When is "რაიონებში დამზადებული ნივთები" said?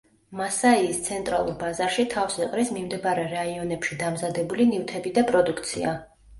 3.37-5.17